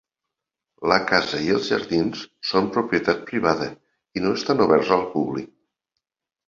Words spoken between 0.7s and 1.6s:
La casa i